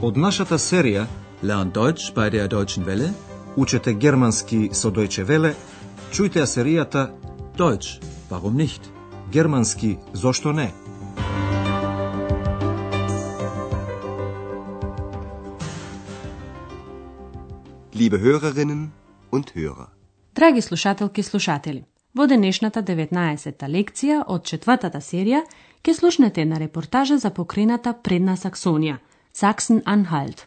Од 0.00 0.16
нашата 0.16 0.56
серија 0.56 1.02
Lern 1.42 1.70
Deutsch 1.76 2.14
bei 2.16 2.30
der 2.30 2.48
Deutschen 2.48 2.86
Welle. 2.86 3.10
Учете 3.56 3.92
германски 3.94 4.70
со 4.72 4.88
Deutsche 4.90 5.26
Welle, 5.28 5.52
чујте 6.12 6.40
ја 6.40 6.46
серијата 6.48 7.02
Deutsch, 7.58 8.00
warum 8.30 8.56
nicht? 8.56 8.80
Германски 9.32 9.98
зошто 10.14 10.52
не? 10.52 10.72
Liebe 17.94 18.18
Hörerinnen 18.18 18.88
und 19.30 19.52
Hörer. 19.54 19.88
Драги 20.34 20.62
слушателки 20.62 21.20
и 21.20 21.22
слушатели, 21.22 21.84
во 22.14 22.26
денешната 22.26 22.82
19-та 22.82 23.68
лекција 23.68 24.24
од 24.26 24.48
четвртата 24.48 24.98
серија 25.04 25.44
ќе 25.84 25.92
слушнете 25.92 26.40
една 26.40 26.58
репортажа 26.58 27.18
за 27.18 27.30
покрената 27.30 27.92
предна 28.02 28.36
Саксонија, 28.36 28.96
Саксен 29.32 29.82
Анхалт. 29.84 30.46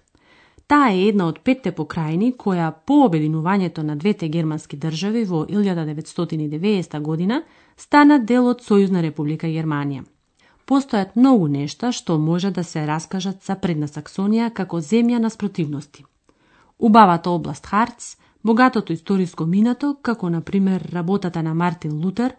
Таа 0.67 0.91
е 0.91 1.07
една 1.09 1.27
од 1.27 1.39
петте 1.43 1.71
покрајни 1.71 2.31
која 2.35 2.71
по 2.85 3.03
обединувањето 3.07 3.83
на 3.83 3.95
двете 3.95 4.29
германски 4.29 4.77
држави 4.77 5.23
во 5.25 5.45
1990 5.45 6.99
година 7.01 7.43
стана 7.77 8.19
дел 8.19 8.47
од 8.47 8.63
Сојузна 8.63 9.01
република 9.01 9.47
Германија. 9.47 10.03
Постојат 10.65 11.15
многу 11.15 11.47
нешта 11.47 11.91
што 11.91 12.17
може 12.17 12.51
да 12.51 12.63
се 12.63 12.85
раскажат 12.87 13.43
за 13.43 13.55
предна 13.55 13.87
Саксонија 13.87 14.49
како 14.53 14.79
земја 14.79 15.19
на 15.19 15.29
спротивности. 15.29 16.05
Убавата 16.79 17.29
област 17.29 17.65
Харц, 17.67 18.17
богатото 18.43 18.93
историско 18.93 19.45
минато, 19.45 19.97
како 20.01 20.29
на 20.29 20.41
пример 20.41 20.89
работата 20.93 21.43
на 21.43 21.53
Мартин 21.53 22.05
Лутер, 22.05 22.35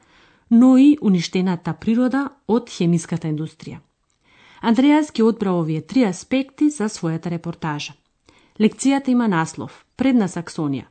но 0.51 0.77
и 0.77 0.97
уништената 1.03 1.75
природа 1.75 2.29
од 2.49 2.71
хемиската 2.71 3.29
индустрија. 3.29 3.79
Андреас 4.67 5.13
ги 5.13 5.23
одбра 5.23 5.53
овие 5.53 5.81
три 5.81 6.05
аспекти 6.09 6.71
за 6.71 6.87
својата 6.89 7.29
репортажа. 7.29 7.93
Лекцијата 8.57 9.11
има 9.13 9.27
наслов 9.29 9.85
Предна 9.97 10.25
Саксонија. 10.25 10.87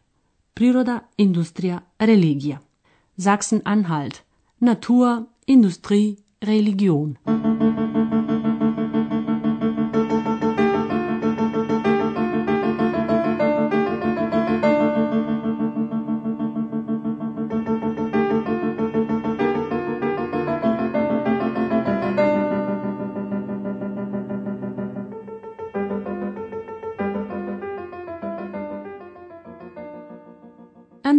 Природа, 0.53 0.99
индустрија, 1.17 1.79
религија. 1.99 2.59
Саксен 3.17 3.61
Анхалт. 3.65 4.21
Натур, 4.61 5.25
Industrie, 5.47 6.17
Religion. 6.41 7.17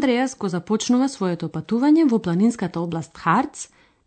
Андреас 0.04 0.36
го 0.36 0.48
започнува 0.52 1.06
своето 1.08 1.46
патување 1.48 2.02
во 2.04 2.18
планинската 2.20 2.76
област 2.76 3.16
Харц, 3.16 3.62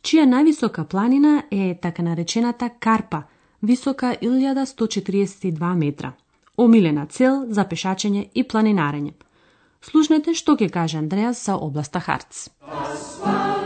чија 0.06 0.28
највисока 0.30 0.84
планина 0.86 1.32
е 1.50 1.74
така 1.82 2.04
наречената 2.06 2.70
Карпа, 2.70 3.24
висока 3.64 4.14
1142 4.22 5.74
метра. 5.76 6.14
Омилена 6.58 7.08
цел 7.10 7.46
за 7.50 7.66
пешачење 7.66 8.28
и 8.36 8.44
планинарење. 8.46 9.16
Слушнете 9.82 10.38
што 10.38 10.54
ќе 10.54 10.70
каже 10.70 11.02
Андреас 11.02 11.46
за 11.50 11.58
областа 11.58 12.00
Харц. 12.00 12.50
Das 12.62 13.57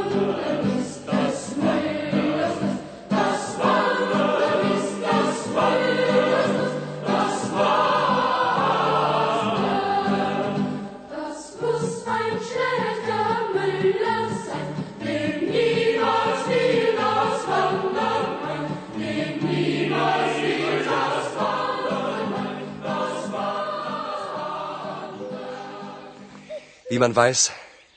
man 27.00 27.16
weiß, 27.16 27.50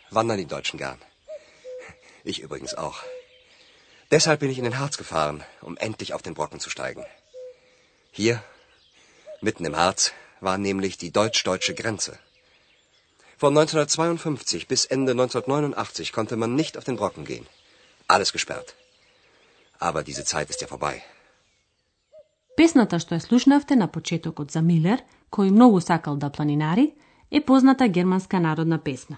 wandern 0.10 0.38
die 0.38 0.52
Deutschen 0.56 0.78
gern. 0.78 1.00
Ich 2.24 2.40
übrigens 2.40 2.74
auch. 2.74 3.04
Deshalb 4.12 4.40
bin 4.40 4.50
ich 4.50 4.58
in 4.58 4.64
den 4.64 4.80
Harz 4.80 4.98
gefahren, 4.98 5.44
um 5.62 5.78
endlich 5.78 6.14
auf 6.14 6.22
den 6.22 6.34
Brocken 6.34 6.60
zu 6.60 6.70
steigen. 6.70 7.06
Hier, 8.12 8.42
mitten 9.42 9.66
im 9.66 9.76
Harz, 9.76 10.12
war 10.42 10.58
nämlich 10.58 10.98
die 10.98 11.12
deutsch-deutsche 11.12 11.76
Grenze. 11.76 12.18
Von 13.38 13.58
1952 13.58 14.68
bis 14.68 14.86
Ende 14.86 15.12
1989 15.12 16.12
konnte 16.12 16.36
man 16.36 16.56
nicht 16.56 16.78
auf 16.78 16.84
den 16.84 16.98
Brocken 16.98 17.26
gehen. 17.26 17.48
Alles 18.08 18.34
gesperrt. 18.34 18.76
Aber 19.78 20.04
diese 20.04 20.26
Zeit 20.26 20.50
ist 20.50 20.62
ja 20.62 20.68
vorbei. 20.68 21.02
Песната 22.60 22.98
што 23.00 23.16
ја 23.16 23.24
слушнавте 23.24 23.76
на 23.80 23.88
почетокот 23.88 24.52
за 24.52 24.60
Милер, 24.60 25.00
кој 25.32 25.48
многу 25.56 25.80
сакал 25.80 26.18
да 26.18 26.30
планинари, 26.30 26.92
е 27.35 27.41
позната 27.41 27.89
германска 27.89 28.41
народна 28.41 28.79
песна. 28.79 29.17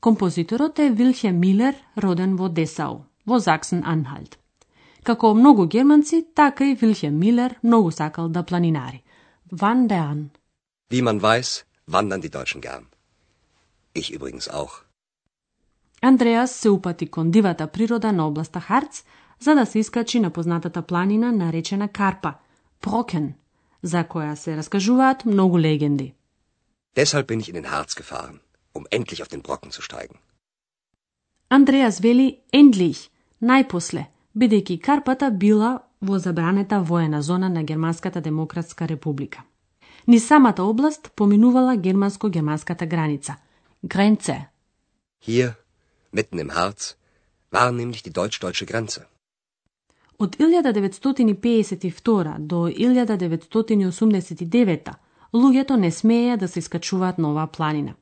Композиторот 0.00 0.78
е 0.78 0.90
Вилхем 0.90 1.38
Милер, 1.38 1.74
роден 1.98 2.36
во 2.36 2.48
Десау, 2.48 3.00
во 3.26 3.38
Заксен 3.38 3.82
Анхалт. 3.84 4.38
Како 5.02 5.34
многу 5.34 5.66
германци, 5.66 6.26
така 6.34 6.64
и 6.70 6.74
Вилхем 6.74 7.18
Милер 7.18 7.58
многу 7.64 7.90
сакал 7.90 8.28
да 8.28 8.42
планинари. 8.42 9.02
Ван 9.52 9.86
Дерн. 9.86 10.30
Wie 10.92 11.02
man 11.02 11.20
weiß, 11.20 11.64
wandern 11.88 12.20
die 12.20 12.30
Deutschen 12.30 12.60
gern. 12.60 12.84
Ich 13.94 14.10
übrigens 14.16 14.48
auch. 14.48 14.84
Андреас 16.02 16.54
се 16.54 16.68
упати 16.70 17.06
кон 17.06 17.30
дивата 17.30 17.66
природа 17.66 18.12
на 18.12 18.26
областа 18.26 18.60
Харц, 18.60 19.04
за 19.40 19.54
да 19.54 19.66
се 19.66 19.78
искачи 19.78 20.20
на 20.20 20.30
познатата 20.30 20.82
планина 20.82 21.32
наречена 21.32 21.88
Карпа, 21.88 22.34
Брокен, 22.82 23.34
за 23.82 24.04
која 24.04 24.34
се 24.34 24.56
раскажуваат 24.56 25.24
многу 25.24 25.58
легенди. 25.58 26.14
Deshalb 26.96 27.26
bin 27.26 27.40
ich 27.40 27.48
in 27.48 27.54
den 27.54 27.70
Harz 27.70 27.94
gefahren, 27.94 28.40
um 28.72 28.86
endlich 28.90 29.22
auf 29.22 29.28
den 29.28 29.42
Brocken 29.42 29.70
zu 29.70 29.82
steigen. 29.82 30.18
Андреас 31.48 32.00
вели 32.00 32.40
ендлих, 32.52 33.08
најпосле, 33.42 34.06
бидејќи 34.36 34.80
Карпата 34.80 35.30
била 35.30 35.82
во 36.00 36.18
забранета 36.18 36.80
воена 36.80 37.22
зона 37.22 37.48
на 37.48 37.62
Германската 37.62 38.20
демократска 38.20 38.88
република. 38.88 39.42
Ни 40.06 40.20
самата 40.20 40.62
област 40.62 41.10
поминувала 41.16 41.76
германско-германската 41.76 42.86
граница. 42.86 43.36
Гренце. 43.82 44.48
Hier, 45.20 45.56
mitten 46.12 46.38
im 46.38 46.54
Harz, 46.54 46.96
war 47.50 47.72
nämlich 47.72 48.02
die 48.02 48.12
deutsch-deutsche 48.12 48.66
Grenze. 48.66 49.06
Од 50.18 50.40
1952 50.40 52.38
до 52.38 52.66
1989 52.66 54.92
луѓето 55.32 55.76
не 55.76 55.90
смееја 55.90 56.36
да 56.36 56.48
се 56.48 56.58
искачуваат 56.58 57.18
на 57.18 57.30
оваа 57.30 57.46
планина. 57.46 57.94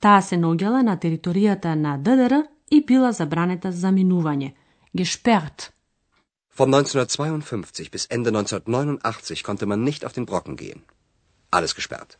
Таа 0.00 0.20
се 0.22 0.36
наоѓала 0.36 0.82
на 0.82 0.96
територијата 0.96 1.74
на 1.74 1.96
ДДР 1.98 2.44
и 2.70 2.84
била 2.84 3.12
забранета 3.12 3.72
за 3.72 3.88
минување. 3.88 4.52
Gesperrt. 4.94 5.70
Von 6.58 6.70
1952 6.70 7.90
bis 7.90 8.06
Ende 8.10 8.30
1989 8.30 9.42
konnte 9.42 9.66
man 9.66 9.82
nicht 9.82 10.04
auf 10.04 10.12
den 10.12 10.26
Brocken 10.26 10.56
gehen. 10.56 10.82
Alles 11.50 11.74
gesperrt. 11.74 12.18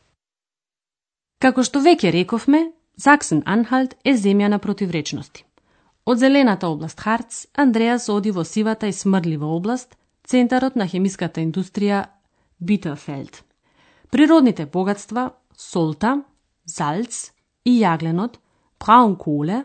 Како 1.39 1.63
што 1.63 1.79
веќе 1.79 2.11
рековме, 2.11 2.71
Заксен 2.97 3.43
Анхалт 3.45 3.93
е 4.03 4.13
земја 4.17 4.47
на 4.49 4.59
противречности. 4.59 5.43
Од 6.05 6.19
зелената 6.19 6.67
област 6.67 6.99
Харц, 6.99 7.45
Андреас 7.53 8.09
оди 8.09 8.31
во 8.31 8.43
сивата 8.43 8.87
и 8.87 8.93
смрдлива 8.93 9.45
област, 9.45 9.97
центарот 10.25 10.75
на 10.75 10.87
хемиската 10.87 11.41
индустрија 11.41 12.05
Биттерфелд. 12.59 13.43
Природните 14.11 14.65
богатства, 14.65 15.31
солта, 15.57 16.21
залц 16.65 17.31
и 17.65 17.79
јагленот, 17.81 18.37
браунколе, 18.79 19.63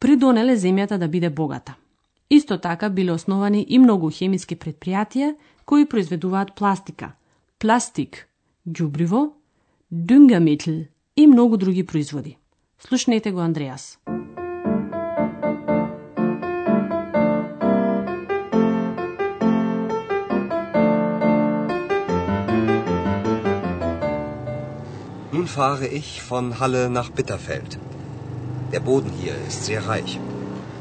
придонеле 0.00 0.56
земјата 0.56 0.98
да 0.98 1.08
биде 1.08 1.30
богата. 1.30 1.76
Исто 2.30 2.58
така 2.58 2.88
биле 2.88 3.12
основани 3.12 3.64
и 3.68 3.78
многу 3.78 4.10
хемиски 4.10 4.56
предпријатија 4.56 5.34
кои 5.64 5.84
произведуваат 5.88 6.54
пластика, 6.56 7.12
пластик, 7.58 8.28
ѓубриво, 8.68 9.32
дюнгамитл 9.90 10.88
и 11.16 11.26
многу 11.26 11.56
други 11.56 11.86
производи. 11.86 12.36
Слушнете 12.78 13.32
го 13.32 13.40
Андреас. 13.40 13.98
Fahre 25.48 25.86
ich 25.86 26.22
von 26.22 26.60
Halle 26.60 26.90
nach 26.90 27.10
Bitterfeld. 27.10 27.78
Der 28.72 28.80
Boden 28.80 29.10
hier 29.20 29.34
ist 29.48 29.64
sehr 29.64 29.88
reich. 29.88 30.20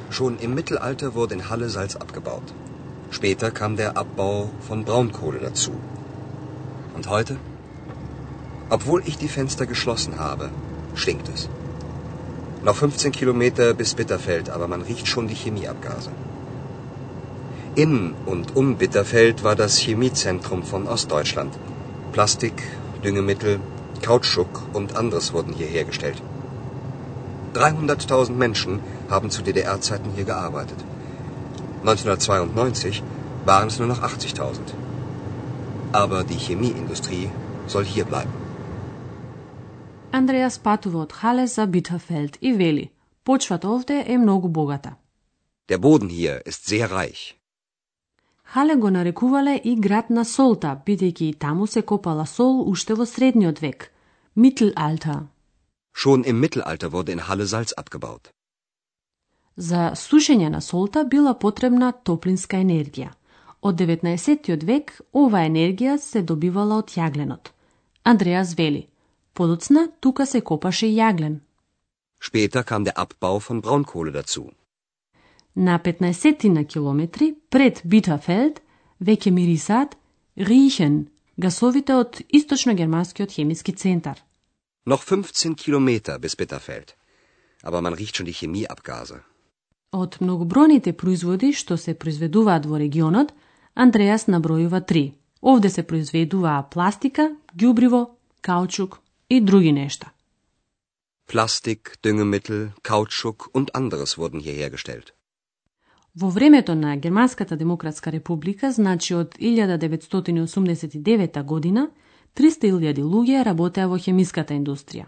Schon 0.10 0.38
im 0.40 0.54
Mittelalter 0.54 1.16
wurde 1.16 1.36
in 1.36 1.50
Halle 1.50 1.70
Salz 1.70 1.96
abgebaut. 1.96 2.54
Später 3.10 3.50
kam 3.50 3.78
der 3.78 3.98
Abbau 3.98 4.50
von 4.68 4.84
Braunkohle 4.84 5.40
dazu. 5.40 5.72
Und 6.96 7.10
heute? 7.10 7.38
Obwohl 8.70 9.02
ich 9.06 9.18
die 9.18 9.30
Fenster 9.30 9.66
geschlossen 9.66 10.20
habe, 10.20 10.50
stinkt 10.96 11.30
es. 11.34 11.50
Noch 12.64 12.76
15 12.76 13.14
Kilometer 13.14 13.74
bis 13.74 13.96
Bitterfeld, 13.96 14.50
aber 14.50 14.68
man 14.68 14.82
riecht 14.82 15.08
schon 15.08 15.30
die 15.30 15.36
Chemieabgase. 15.36 16.12
In 17.76 18.14
und 18.26 18.56
um 18.56 18.76
Bitterfeld 18.76 19.44
war 19.44 19.56
das 19.56 19.78
Chemiezentrum 19.78 20.64
von 20.64 20.88
Ostdeutschland. 20.88 21.58
Plastik, 22.12 22.64
Düngemittel, 23.04 23.60
Kautschuk 24.03 24.63
und 24.73 24.97
anderes 24.97 25.33
wurden 25.33 25.53
hier 25.53 25.67
hergestellt. 25.67 26.23
300.000 27.55 28.33
Menschen 28.33 28.81
haben 29.11 29.31
zu 29.31 29.43
DDR-Zeiten 29.43 30.11
hier 30.17 30.25
gearbeitet. 30.25 30.79
1992 31.81 33.03
waren 33.45 33.69
es 33.69 33.79
nur 33.79 33.89
noch 33.89 34.03
80.000. 34.03 34.61
Aber 35.93 36.25
die 36.25 36.39
Chemieindustrie 36.39 37.31
soll 37.67 37.85
hier 37.85 38.05
bleiben. 38.05 38.33
Андреас 40.13 40.59
патува 40.59 40.99
од 40.99 41.13
Хале 41.13 41.47
за 41.47 41.67
Битафелд 41.67 42.39
и 42.41 42.53
вели, 42.53 42.91
почвата 43.25 43.69
овде 43.69 44.05
е 44.07 44.19
многу 44.19 44.49
богата. 44.49 44.95
Der 45.69 45.79
Boden 45.79 46.09
hier 46.09 46.43
ist 46.47 46.67
sehr 46.67 46.91
reich. 46.91 47.35
Хале 48.54 48.76
го 48.76 48.90
нарекувале 48.90 49.62
и 49.64 49.76
град 49.76 50.10
на 50.10 50.24
солта, 50.26 50.82
бидејќи 50.86 51.24
и 51.24 51.34
таму 51.34 51.68
се 51.68 51.82
копала 51.82 52.26
сол 52.26 52.62
уште 52.72 52.94
во 52.96 53.06
средниот 53.06 53.60
век, 53.60 53.92
Mittelalter. 54.36 55.28
Schon 55.94 56.24
im 56.24 56.40
Mittelalter 56.40 56.92
wurde 56.92 57.12
in 57.12 57.20
Halle 57.28 57.48
Salz 57.48 57.74
abgebaut. 57.78 58.30
За 59.58 59.92
сушење 59.96 60.50
на 60.50 60.62
солта 60.62 61.04
била 61.04 61.34
потребна 61.34 61.92
топлинска 61.92 62.58
енергија. 62.58 63.10
Од 63.62 63.76
19. 63.82 64.64
век 64.64 65.02
ова 65.14 65.42
енергија 65.50 65.98
се 65.98 66.22
добивала 66.22 66.78
од 66.78 66.94
јагленот. 66.94 67.52
Андреас 68.04 68.54
вели, 68.58 68.88
подоцна 69.34 69.88
тука 70.00 70.26
се 70.26 70.42
копаше 70.42 70.86
јаглен. 70.86 71.40
Später 72.22 72.64
kam 72.64 72.84
der 72.84 72.94
Abbau 72.96 73.40
von 73.50 73.62
Braunkohle 73.62 74.12
dazu. 74.12 74.46
На 75.60 75.80
15 75.80 76.50
на 76.50 76.66
километри 76.66 77.34
пред 77.50 77.82
Битафелд 77.84 78.60
веќе 79.02 79.32
мирисаат 79.34 79.96
рихен, 80.38 81.08
гасовите 81.34 81.96
од 81.98 82.20
источно-германскиот 82.30 83.34
хемиски 83.34 83.74
центар. 83.74 84.22
Noch 84.86 85.02
15 85.02 85.56
Kilometer 85.56 86.20
bis 86.20 86.36
Bitterfeld. 86.36 86.94
Aber 87.64 87.82
man 87.82 87.94
riecht 87.94 88.16
schon 88.16 88.30
die 88.30 88.38
Chemieabgase. 88.38 89.24
Од 89.92 90.20
многобројните 90.22 90.94
производи 90.94 91.50
што 91.54 91.78
се 91.78 91.98
произведуваат 91.98 92.70
во 92.70 92.78
регионот, 92.78 93.34
Андреас 93.74 94.28
набројува 94.30 94.86
три. 94.86 95.18
Овде 95.42 95.70
се 95.70 95.82
произведуваа 95.82 96.70
пластика, 96.70 97.34
ѓубриво, 97.58 98.06
каучук 98.42 99.02
и 99.30 99.42
други 99.42 99.72
нешта. 99.72 100.14
Plastik, 101.26 101.98
Düngemittel, 102.04 102.74
Kautschuk 102.84 103.50
und 103.54 103.74
anderes 103.74 104.18
wurden 104.18 104.40
hier 104.40 104.54
hergestellt. 104.54 105.17
Во 106.20 106.30
времето 106.30 106.76
на 106.76 106.98
Германската 106.98 107.56
демократска 107.56 108.12
република, 108.12 108.72
значи 108.72 109.16
од 109.16 109.36
1989 109.36 111.44
година, 111.44 111.90
300.000 112.36 113.04
луѓе 113.04 113.44
работеа 113.46 113.88
во 113.88 113.98
хемиската 114.02 114.54
индустрија. 114.54 115.06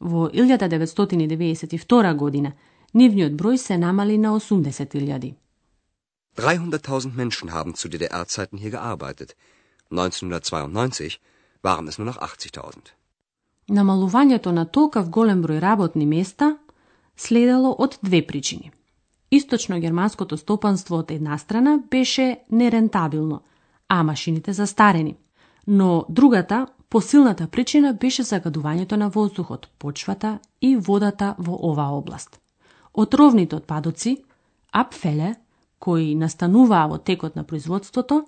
Во 0.00 0.28
1992 0.30 2.14
година, 2.14 2.52
нивниот 2.94 3.32
број 3.32 3.56
се 3.56 3.78
намали 3.78 4.18
на 4.18 4.28
80.000. 4.38 5.34
300.000 6.36 7.16
Menschen 7.16 7.50
haben 7.50 7.74
zu 7.74 7.88
DDR-Zeiten 7.88 8.58
hier 8.58 8.70
gearbeitet. 8.70 9.36
1992 9.90 11.18
waren 11.62 11.88
es 11.88 11.98
nur 11.98 12.06
noch 12.06 12.18
80.000. 12.18 12.92
Намалувањето 13.68 14.52
на 14.52 14.64
толков 14.64 15.10
голем 15.10 15.42
број 15.42 15.60
работни 15.60 16.06
места 16.06 16.56
следело 17.16 17.74
од 17.78 17.98
две 18.02 18.26
причини. 18.26 18.72
Источно-германското 19.32 20.36
стопанство 20.36 20.98
од 21.00 21.10
една 21.10 21.38
страна 21.38 21.78
беше 21.90 22.44
нерентабилно, 22.50 23.40
а 23.88 24.02
машините 24.02 24.52
застарени. 24.52 25.16
Но 25.66 26.04
другата, 26.08 26.66
посилната 26.90 27.46
причина 27.46 27.94
беше 27.94 28.22
загадувањето 28.22 28.96
на 28.96 29.08
воздухот, 29.08 29.68
почвата 29.78 30.38
и 30.60 30.76
водата 30.76 31.34
во 31.38 31.58
оваа 31.62 31.96
област. 31.96 32.40
Отровните 32.94 33.56
отпадоци, 33.56 34.18
апфеле, 34.72 35.34
кои 35.78 36.14
настануваа 36.14 36.88
во 36.88 36.98
текот 36.98 37.36
на 37.36 37.44
производството, 37.44 38.26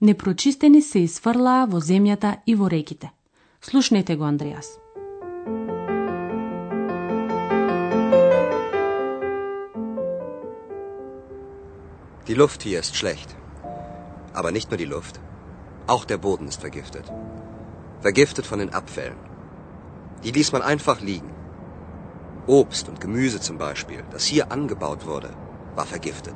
непрочистени 0.00 0.82
се 0.82 1.04
исфрлаа 1.04 1.66
во 1.66 1.80
земјата 1.80 2.36
и 2.46 2.54
во 2.54 2.70
реките. 2.70 3.12
Слушнете 3.60 4.16
го, 4.16 4.24
Андреас. 4.24 4.85
Die 12.28 12.34
Luft 12.34 12.64
hier 12.64 12.80
ist 12.80 12.96
schlecht. 12.96 13.36
Aber 14.32 14.50
nicht 14.50 14.70
nur 14.70 14.78
die 14.78 14.84
Luft. 14.84 15.20
Auch 15.86 16.04
der 16.04 16.18
Boden 16.18 16.48
ist 16.48 16.60
vergiftet. 16.60 17.12
Vergiftet 18.00 18.46
von 18.46 18.58
den 18.58 18.74
Abfällen. 18.74 19.16
Die 20.24 20.32
ließ 20.32 20.50
man 20.50 20.62
einfach 20.62 21.00
liegen. 21.00 21.30
Obst 22.48 22.88
und 22.88 23.00
Gemüse 23.00 23.40
zum 23.40 23.58
Beispiel, 23.58 24.02
das 24.10 24.24
hier 24.24 24.50
angebaut 24.50 25.06
wurde, 25.06 25.30
war 25.76 25.86
vergiftet. 25.86 26.34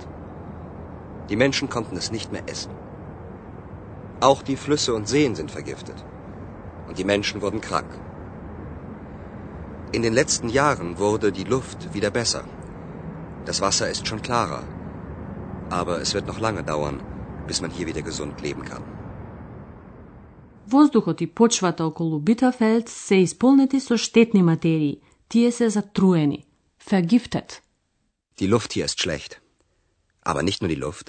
Die 1.28 1.36
Menschen 1.36 1.68
konnten 1.68 1.96
es 1.96 2.12
nicht 2.12 2.30
mehr 2.30 2.48
essen. 2.48 2.72
Auch 4.20 4.42
die 4.42 4.56
Flüsse 4.56 4.94
und 4.94 5.08
Seen 5.08 5.34
sind 5.34 5.50
vergiftet. 5.50 6.04
Und 6.86 6.98
die 6.98 7.04
Menschen 7.04 7.42
wurden 7.42 7.60
krank. 7.60 7.90
In 9.90 10.02
den 10.02 10.12
letzten 10.12 10.48
Jahren 10.48 10.98
wurde 10.98 11.32
die 11.32 11.44
Luft 11.44 11.94
wieder 11.94 12.10
besser. 12.10 12.44
Das 13.44 13.60
Wasser 13.60 13.90
ist 13.90 14.06
schon 14.06 14.22
klarer. 14.22 14.62
Aber 15.70 16.00
es 16.04 16.14
wird 16.14 16.26
noch 16.26 16.40
lange 16.46 16.62
dauern, 16.72 16.96
bis 17.48 17.60
man 17.62 17.70
hier 17.70 17.86
wieder 17.90 18.02
gesund 18.02 18.40
leben 18.46 18.64
kann. 18.70 18.82
Воздухот 20.66 21.20
и 21.20 21.26
почвата 21.26 21.84
околу 21.84 22.18
Битафелд 22.18 22.88
се 22.88 23.16
исполнети 23.22 23.80
со 23.80 23.96
штетни 23.98 24.42
материи. 24.42 25.00
Тие 25.28 25.52
се 25.52 25.70
затруени. 25.70 26.46
Vergiftet. 26.90 27.62
Die 28.38 28.46
Luft 28.46 28.72
hier 28.72 28.84
ist 28.84 29.00
schlecht. 29.00 29.40
Aber 30.22 30.42
nicht 30.42 30.60
nur 30.62 30.68
die 30.68 30.82
Luft. 30.86 31.06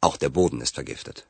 Auch 0.00 0.16
der 0.16 0.30
Boden 0.30 0.60
ist 0.60 0.74
vergiftet. 0.74 1.26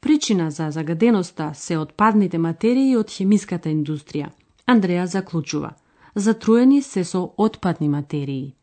Причина 0.00 0.50
за 0.50 0.70
загаденоста 0.70 1.52
се 1.54 1.76
отпадните 1.78 2.38
материи 2.38 2.96
од 2.96 3.10
хемиската 3.10 3.68
индустрија. 3.68 4.30
Андреа 4.66 5.06
заклучува. 5.06 5.74
Затруени 6.14 6.82
се 6.82 7.04
со 7.04 7.34
отпадни 7.36 7.88
материи. 7.88 8.54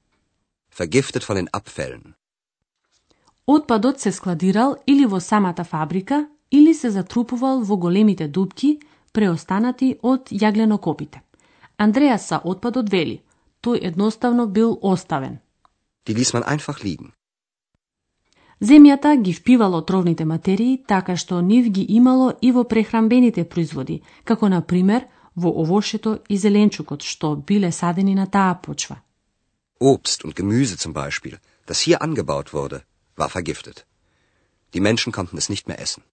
Vergiftet 0.72 1.24
von 1.24 1.36
den 1.36 1.50
Abfällen. 1.54 2.14
Отпадот 3.48 4.00
се 4.00 4.12
складирал 4.12 4.76
или 4.88 5.06
во 5.06 5.20
самата 5.20 5.64
фабрика, 5.64 6.28
или 6.52 6.74
се 6.74 6.90
затрупувал 6.90 7.64
во 7.64 7.78
големите 7.78 8.28
дупки, 8.28 8.80
преостанати 9.14 9.98
од 10.04 10.30
јагленокопите. 10.32 11.22
Андреас 11.78 12.28
са 12.28 12.42
отпадот 12.44 12.90
вели, 12.90 13.22
тој 13.62 13.80
едноставно 13.88 14.48
бил 14.48 14.78
оставен. 14.82 15.40
Die 16.06 16.16
ließ 16.16 16.34
man 16.34 16.44
einfach 16.44 16.84
liegen. 16.84 17.12
Земјата 18.62 19.16
ги 19.16 19.34
впивала 19.34 19.78
отровните 19.78 20.26
материи, 20.26 20.84
така 20.88 21.16
што 21.16 21.42
нив 21.42 21.70
ги 21.72 21.86
имало 21.90 22.34
и 22.42 22.52
во 22.52 22.64
прехрамбените 22.64 23.44
производи, 23.44 24.02
како 24.24 24.50
на 24.50 24.62
пример 24.62 25.08
во 25.36 25.50
овошето 25.50 26.20
и 26.30 26.38
зеленчукот, 26.38 27.02
што 27.02 27.36
биле 27.36 27.72
садени 27.72 28.16
на 28.16 28.28
таа 28.28 28.60
почва. 28.62 29.02
Obst 29.80 30.26
und 30.26 30.36
Gemüse 30.36 30.78
zum 30.78 30.94
Beispiel, 30.94 31.40
das 31.66 31.80
hier 31.80 32.02
angebaut 32.02 32.54
wurde, 32.54 32.84
war 33.16 33.30
vergiftet. 33.30 33.86
Die 34.74 34.82
Menschen 34.82 35.12
konnten 35.12 35.38
es 35.38 35.50
nicht 35.50 35.68
mehr 35.68 35.80
essen. 35.80 36.04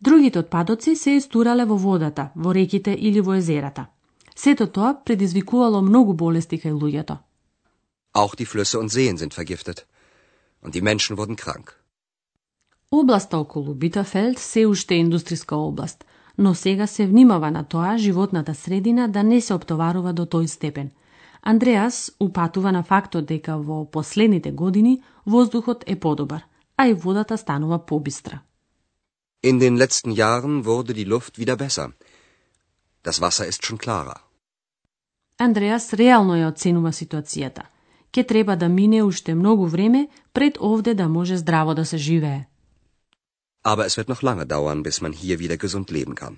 Другите 0.00 0.38
отпадоци 0.38 0.96
се 0.96 1.16
истурале 1.16 1.64
во 1.64 1.76
водата, 1.76 2.30
во 2.36 2.54
реките 2.54 2.92
или 2.92 3.20
во 3.20 3.34
езерата. 3.34 3.86
Сето 4.36 4.66
тоа 4.66 4.94
предизвикувало 5.04 5.80
многу 5.80 6.12
болести 6.12 6.56
кај 6.58 6.74
луѓето. 6.82 7.16
Auch 8.12 8.34
die 8.34 8.46
Flüsse 8.46 8.78
und 8.78 8.90
Seen 8.90 9.16
sind 9.16 9.32
vergiftet. 9.34 9.86
Und 10.62 10.74
die 10.74 10.82
Menschen 10.82 11.16
wurden 11.16 11.36
krank. 11.36 11.66
Областа 12.90 13.38
околу 13.38 13.74
Битафелд 13.74 14.38
се 14.38 14.66
уште 14.66 14.94
е 14.94 15.04
индустријска 15.04 15.52
област, 15.52 16.04
но 16.38 16.54
сега 16.54 16.86
се 16.86 17.06
внимава 17.06 17.50
на 17.50 17.64
тоа 17.64 17.98
животната 17.98 18.54
средина 18.54 19.08
да 19.08 19.22
не 19.22 19.40
се 19.40 19.54
оптоварува 19.54 20.12
до 20.12 20.26
тој 20.26 20.46
степен. 20.46 20.90
Андреас 21.46 22.12
упатува 22.20 22.72
на 22.72 22.82
фактот 22.82 23.26
дека 23.26 23.58
во 23.58 23.84
последните 23.84 24.50
години 24.50 25.02
воздухот 25.26 25.84
е 25.86 25.96
подобар, 26.00 26.42
а 26.76 26.86
и 26.88 26.94
водата 26.94 27.38
станува 27.38 27.86
побистра. 27.86 28.40
In 29.44 29.58
den 29.58 29.76
letzten 29.76 30.12
Jahren 30.12 30.64
wurde 30.64 30.94
die 30.94 31.04
Luft 31.04 31.38
wieder 31.38 31.56
besser. 31.56 31.92
Das 33.04 33.20
Wasser 33.20 33.46
ist 33.46 33.62
schon 33.66 33.78
klarer. 33.78 34.18
Андреас 35.38 35.92
реално 35.94 36.34
ја 36.36 36.48
оценува 36.48 36.92
ситуацијата. 36.92 37.62
Ке 38.12 38.24
треба 38.24 38.56
да 38.56 38.68
мине 38.68 39.02
уште 39.02 39.34
многу 39.34 39.66
време 39.66 40.08
пред 40.32 40.58
овде 40.60 40.94
да 40.94 41.08
може 41.08 41.36
здраво 41.36 41.74
да 41.74 41.84
се 41.84 41.96
живее. 41.96 42.48
Aber 43.64 43.84
es 43.86 43.98
wird 43.98 44.08
noch 44.08 44.22
lange 44.22 44.46
dauern, 44.46 44.82
bis 44.82 45.00
man 45.00 45.12
hier 45.12 45.38
wieder 45.38 45.56
gesund 45.56 45.90
leben 45.90 46.14
kann. 46.14 46.36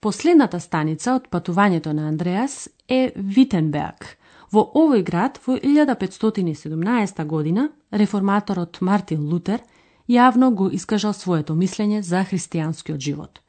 Последната 0.00 0.60
станица 0.60 1.16
од 1.18 1.24
патувањето 1.26 1.92
на 1.92 2.06
Андреас 2.08 2.68
е 2.88 3.10
Витенберг. 3.16 4.04
Во 4.52 4.62
овој 4.78 5.02
град 5.02 5.40
во 5.46 5.56
1517 5.58 7.24
година 7.26 7.68
реформаторот 7.92 8.78
Мартин 8.80 9.26
Лутер 9.26 9.60
јавно 10.08 10.52
го 10.54 10.68
искажал 10.70 11.12
своето 11.12 11.54
мислење 11.54 12.00
за 12.00 12.22
христијанскиот 12.22 12.98
живот. 12.98 13.40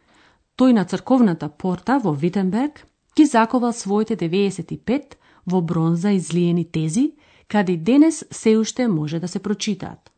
Тој 0.58 0.74
на 0.74 0.86
црковната 0.86 1.50
порта 1.50 2.00
во 2.04 2.12
Витенберг 2.12 2.82
ги 3.16 3.26
заковал 3.26 3.74
своите 3.74 4.18
95 4.18 5.16
во 5.46 5.62
бронза 5.62 6.12
излиени 6.12 6.66
тези, 6.66 7.12
каде 7.48 7.78
денес 7.78 8.26
се 8.32 8.58
уште 8.58 8.88
може 8.88 9.20
да 9.20 9.28
се 9.28 9.40
прочитаат. 9.40 10.10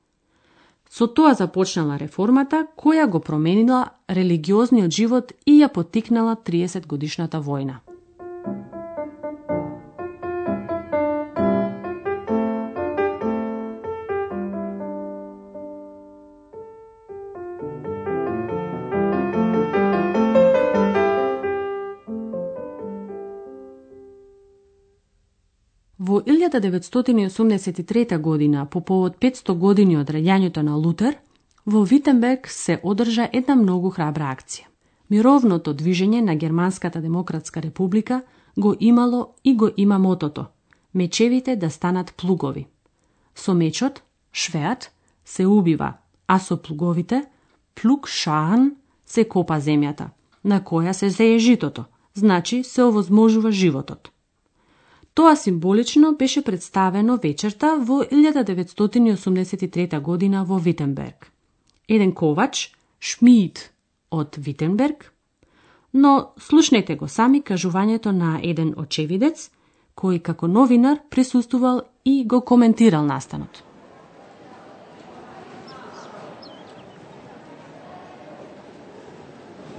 Со 0.92 1.08
тоа 1.08 1.34
започнала 1.40 1.96
реформата 2.00 2.66
која 2.76 3.06
го 3.08 3.20
променила 3.24 3.86
религиозниот 4.10 4.92
живот 4.92 5.32
и 5.46 5.62
ја 5.62 5.70
потикнала 5.72 6.36
30 6.36 6.88
годишната 6.88 7.40
војна. 7.40 7.80
Во 26.22 26.26
1983 26.26 28.18
година, 28.18 28.66
по 28.66 28.82
повод 28.82 29.16
500 29.18 29.54
години 29.54 29.98
од 29.98 30.10
раѓањето 30.10 30.62
на 30.62 30.76
Лутер, 30.76 31.18
во 31.66 31.82
Витенберг 31.84 32.48
се 32.48 32.80
одржа 32.84 33.30
една 33.34 33.56
многу 33.56 33.90
храбра 33.90 34.30
акција. 34.30 34.70
Мировното 35.10 35.74
движење 35.74 36.22
на 36.22 36.36
Германската 36.36 37.02
демократска 37.02 37.62
република 37.62 38.22
го 38.58 38.76
имало 38.80 39.34
и 39.44 39.56
го 39.56 39.70
има 39.78 40.00
мотото 40.00 40.46
мечевите 40.94 41.56
да 41.56 41.70
станат 41.70 42.14
плугови. 42.14 42.68
Со 43.36 43.54
мечот, 43.54 44.04
швеат, 44.34 44.92
се 45.26 45.46
убива, 45.46 45.94
а 46.28 46.40
со 46.40 46.58
плуговите, 46.58 47.26
плуг 47.76 48.08
шаан, 48.08 48.76
се 49.06 49.24
копа 49.24 49.58
земјата, 49.58 50.10
на 50.44 50.62
која 50.62 50.92
се 50.92 51.10
зее 51.10 51.40
житото, 51.40 51.86
значи 52.14 52.64
се 52.64 52.84
овозможува 52.84 53.52
животот. 53.52 54.12
Тоа 55.14 55.36
символично 55.36 56.16
беше 56.16 56.42
представено 56.44 57.18
вечерта 57.18 57.76
во 57.76 58.04
1983 58.04 60.00
година 60.00 60.46
во 60.46 60.58
Витенберг. 60.58 61.32
Еден 61.88 62.14
ковач, 62.14 62.72
Шмид 63.00 63.72
од 64.12 64.36
Витенберг, 64.38 65.14
но 65.94 66.32
слушнете 66.40 66.96
го 66.96 67.08
сами 67.08 67.42
кажувањето 67.42 68.12
на 68.12 68.40
еден 68.44 68.74
очевидец, 68.78 69.50
кој 69.96 70.22
како 70.22 70.48
новинар 70.48 70.98
присуствувал 71.10 71.82
и 72.06 72.24
го 72.26 72.42
коментирал 72.42 73.06
настанот. 73.06 73.64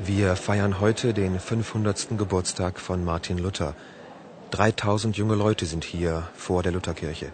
Wir 0.05 0.37
feiern 0.37 0.81
heute 0.81 1.13
den 1.15 1.39
500. 1.39 2.19
Geburtstag 2.19 2.79
von 2.89 3.05
Martin 3.05 3.39
Luther. 3.39 3.73
3000 4.53 5.17
junge 5.17 5.35
Leute 5.35 5.65
sind 5.65 5.83
hier 5.83 6.29
vor 6.35 6.63
der 6.63 6.73
Lutherkirche. 6.73 7.33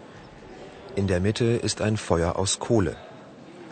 In 0.95 1.07
der 1.07 1.19
Mitte 1.19 1.43
ist 1.43 1.81
ein 1.81 1.97
Feuer 1.97 2.37
aus 2.37 2.59
Kohle. 2.59 2.95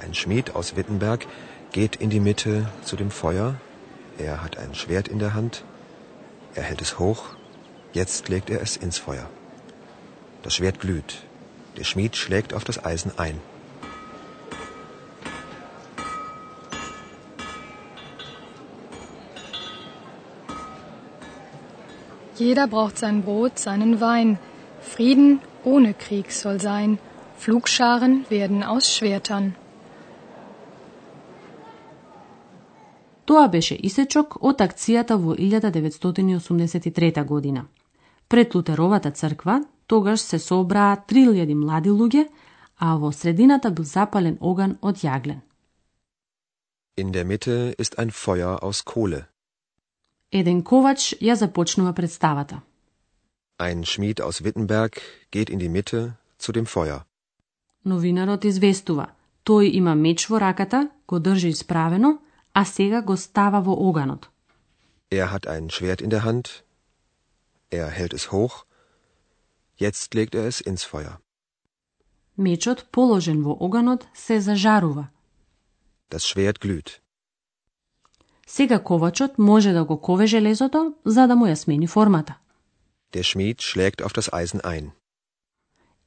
Ein 0.01 0.13
Schmied 0.13 0.53
aus 0.53 0.75
Wittenberg 0.75 1.25
geht 1.71 1.95
in 1.95 2.09
die 2.09 2.19
Mitte 2.19 2.67
zu 2.83 2.97
dem 2.97 3.09
Feuer. 3.09 3.55
Er 4.17 4.43
hat 4.43 4.57
ein 4.57 4.75
Schwert 4.75 5.07
in 5.07 5.19
der 5.19 5.33
Hand. 5.33 5.63
Er 6.55 6.63
hält 6.63 6.81
es 6.81 6.99
hoch. 6.99 7.23
Jetzt 7.93 8.27
legt 8.27 8.49
er 8.49 8.61
es 8.61 8.75
ins 8.75 8.97
Feuer. 8.97 9.29
Das 10.43 10.53
Schwert 10.53 10.81
glüht. 10.81 11.23
Der 11.77 11.85
Schmied 11.85 12.17
schlägt 12.17 12.53
auf 12.53 12.65
das 12.65 12.83
Eisen 12.83 13.17
ein. 13.17 13.39
Jeder 22.39 22.67
braucht 22.67 22.97
sein 22.97 23.23
Brot, 23.23 23.59
seinen 23.59 23.99
Wein. 23.99 24.37
Frieden 24.81 25.39
ohne 25.63 25.93
Krieg 25.93 26.31
soll 26.31 26.59
sein. 26.59 26.99
Flugscharen 27.37 28.25
werden 28.29 28.63
aus 28.63 28.85
Schwertern. 28.95 29.53
Тоа 33.25 33.47
беше 33.47 33.75
исечок 33.75 34.37
од 34.41 34.61
акцијата 34.61 35.17
во 35.19 35.33
1983 35.35 37.23
година. 37.25 37.65
Пред 38.29 38.55
Лутеровата 38.55 39.11
црква 39.11 39.63
тогаш 39.87 40.19
се 40.19 40.39
собраа 40.39 40.97
3000 41.07 41.53
млади 41.53 41.89
луѓе, 41.89 42.27
а 42.79 42.95
во 42.95 43.11
средината 43.11 43.71
бил 43.71 43.85
запален 43.85 44.37
оган 44.41 44.77
од 44.81 44.95
јаглен. 45.03 45.41
In 46.97 47.11
der 47.11 47.25
Mitte 47.25 47.73
ist 47.77 47.99
ein 47.99 48.11
Feuer 48.11 48.63
aus 48.63 48.81
Kohle. 48.81 49.36
Еден 50.31 50.63
ковач 50.63 51.13
ја 51.21 51.33
започнува 51.33 51.93
представата. 51.93 52.61
Ein 53.59 53.83
Schmied 53.85 54.21
aus 54.21 54.43
Wittenberg 54.43 55.01
geht 55.31 55.49
in 55.49 55.59
die 55.59 55.69
Mitte 55.69 56.17
zu 56.37 56.51
dem 56.51 56.65
Feuer. 56.65 57.05
Новинарот 57.85 58.45
известува. 58.45 59.07
Тој 59.45 59.71
има 59.79 59.95
меч 59.95 60.27
во 60.29 60.39
раката, 60.39 60.89
го 61.07 61.19
држи 61.19 61.49
исправено, 61.49 62.19
а 62.53 62.65
сега 62.65 63.01
го 63.01 63.17
става 63.17 63.61
во 63.61 63.73
оганот. 63.89 64.29
Er 65.09 65.27
hat 65.31 65.47
ein 65.47 65.69
Schwert 65.69 66.01
in 66.01 66.09
der 66.09 66.23
Hand. 66.25 66.63
Er 67.71 67.89
hält 67.89 68.13
es 68.13 68.31
hoch. 68.31 68.65
Jetzt 69.79 70.13
legt 70.13 70.35
er 70.35 70.47
es 70.47 70.59
ins 70.59 70.83
Feuer. 70.83 71.17
Мечот 72.37 72.85
положен 72.91 73.41
во 73.43 73.57
оганот 73.59 74.07
се 74.13 74.41
зажарува. 74.41 75.07
Das 76.09 76.23
Schwert 76.27 76.59
glüht. 76.59 77.01
Сега 78.47 78.79
ковачот 78.83 79.37
може 79.37 79.71
да 79.71 79.83
го 79.83 80.01
кове 80.01 80.25
железото 80.25 80.93
за 81.05 81.27
да 81.27 81.35
му 81.35 81.45
ја 81.45 81.53
смени 81.53 81.87
формата. 81.87 82.37
Der 83.13 83.23
Schmied 83.23 83.61
schlägt 83.61 84.01
auf 84.01 84.13
das 84.13 84.29
Eisen 84.33 84.61
ein. 84.61 84.89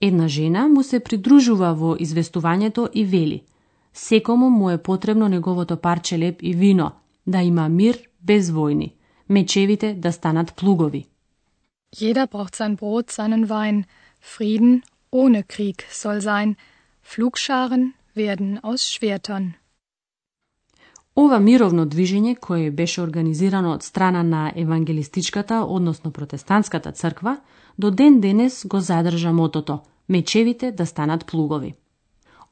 Една 0.00 0.28
жена 0.28 0.68
му 0.68 0.82
се 0.82 1.00
придружува 1.00 1.74
во 1.74 1.96
известувањето 1.96 2.88
и 2.94 3.04
вели 3.04 3.42
Секому 3.94 4.50
му 4.50 4.70
е 4.70 4.82
потребно 4.82 5.28
неговото 5.28 5.76
парче 5.76 6.18
леп 6.18 6.42
и 6.42 6.54
вино, 6.54 6.90
да 7.26 7.42
има 7.42 7.68
мир 7.68 8.08
без 8.22 8.50
војни, 8.50 8.92
мечевите 9.28 9.94
да 9.94 10.12
станат 10.12 10.54
плугови. 10.54 11.06
Jeder 11.96 12.26
braucht 12.26 12.54
sein 12.56 12.76
Brot, 12.76 13.10
seinen 13.10 13.44
Wein. 13.46 13.84
Frieden 14.20 14.82
ohne 15.12 15.42
Krieg 15.42 15.78
soll 15.90 16.20
sein. 16.20 16.56
Flugscharen 17.02 17.94
werden 18.16 18.58
aus 18.62 18.82
Schwertern. 18.92 19.59
Ова 21.20 21.36
мировно 21.38 21.84
движење, 21.84 22.38
кое 22.40 22.70
беше 22.70 23.02
организирано 23.02 23.74
од 23.76 23.82
страна 23.84 24.22
на 24.22 24.52
евангелистичката, 24.56 25.58
односно 25.68 26.10
протестантската 26.10 26.92
црква, 26.92 27.36
до 27.78 27.90
ден 27.90 28.20
денес 28.20 28.64
го 28.66 28.80
задржа 28.80 29.32
мотото 29.32 29.80
мечевите 30.08 30.72
да 30.72 30.86
станат 30.86 31.26
плугови. 31.26 31.74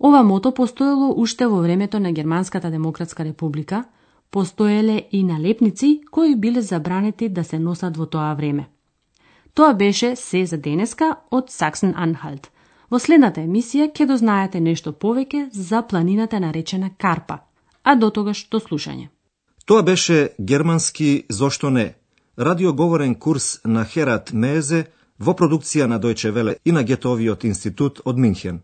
Ова 0.00 0.22
мото 0.22 0.52
постоело 0.54 1.14
уште 1.16 1.46
во 1.46 1.62
времето 1.62 2.00
на 2.00 2.12
Германската 2.12 2.70
демократска 2.70 3.24
република, 3.24 3.84
постоеле 4.30 5.02
и 5.12 5.24
налепници 5.24 6.00
кои 6.10 6.36
биле 6.36 6.60
забранети 6.60 7.28
да 7.28 7.44
се 7.44 7.58
носат 7.58 7.96
во 7.96 8.06
тоа 8.06 8.34
време. 8.34 8.68
Тоа 9.54 9.74
беше 9.74 10.16
се 10.16 10.46
за 10.46 10.58
денеска 10.58 11.16
од 11.30 11.50
Саксен 11.50 11.94
Анхалт. 11.96 12.50
Во 12.90 12.98
следната 12.98 13.40
емисија 13.40 13.88
ќе 13.92 14.06
дознаете 14.06 14.60
нешто 14.60 14.92
повеќе 14.92 15.48
за 15.52 15.82
планината 15.82 16.40
наречена 16.40 16.90
Карпа, 16.98 17.38
а 17.88 17.94
до 17.96 18.10
тогаш 18.10 18.48
до 18.52 18.58
слушање. 18.60 19.08
Тоа 19.64 19.82
беше 19.82 20.30
германски 20.40 21.24
зошто 21.28 21.70
не, 21.70 21.94
радиоговорен 22.38 23.14
курс 23.14 23.60
на 23.64 23.84
Херат 23.84 24.32
Мезе 24.32 24.84
во 25.18 25.32
продукција 25.32 25.86
на 25.88 25.98
Дојче 26.00 26.30
Веле 26.30 26.56
и 26.64 26.72
на 26.72 26.82
Гетовиот 26.82 27.44
институт 27.44 28.00
од 28.04 28.18
Минхен. 28.18 28.60